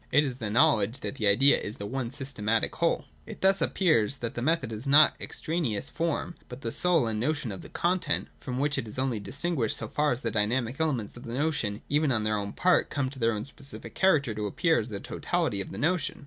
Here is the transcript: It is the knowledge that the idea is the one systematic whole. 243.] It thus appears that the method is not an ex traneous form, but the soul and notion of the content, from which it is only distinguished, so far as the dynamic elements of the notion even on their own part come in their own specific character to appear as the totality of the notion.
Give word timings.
It 0.11 0.23
is 0.23 0.37
the 0.37 0.49
knowledge 0.49 1.01
that 1.01 1.17
the 1.17 1.27
idea 1.27 1.59
is 1.59 1.77
the 1.77 1.85
one 1.85 2.09
systematic 2.09 2.73
whole. 2.77 3.05
243.] 3.27 3.31
It 3.33 3.41
thus 3.41 3.61
appears 3.61 4.15
that 4.15 4.33
the 4.33 4.41
method 4.41 4.71
is 4.73 4.87
not 4.87 5.11
an 5.11 5.17
ex 5.21 5.39
traneous 5.39 5.91
form, 5.91 6.33
but 6.49 6.61
the 6.61 6.71
soul 6.71 7.05
and 7.05 7.19
notion 7.19 7.51
of 7.51 7.61
the 7.61 7.69
content, 7.69 8.27
from 8.39 8.57
which 8.57 8.79
it 8.79 8.87
is 8.87 8.97
only 8.97 9.19
distinguished, 9.19 9.77
so 9.77 9.87
far 9.87 10.11
as 10.11 10.21
the 10.21 10.31
dynamic 10.31 10.77
elements 10.79 11.17
of 11.17 11.25
the 11.25 11.35
notion 11.35 11.83
even 11.87 12.11
on 12.11 12.23
their 12.23 12.35
own 12.39 12.51
part 12.53 12.89
come 12.89 13.11
in 13.13 13.19
their 13.19 13.31
own 13.33 13.45
specific 13.45 13.93
character 13.93 14.33
to 14.33 14.47
appear 14.47 14.79
as 14.79 14.89
the 14.89 14.99
totality 14.99 15.61
of 15.61 15.71
the 15.71 15.77
notion. 15.77 16.19